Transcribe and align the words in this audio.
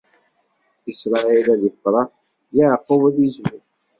Isṛayil 0.91 1.47
ad 1.53 1.61
ifreḥ, 1.69 2.09
Yeɛqub 2.57 3.01
ad 3.09 3.17
izhu. 3.27 3.45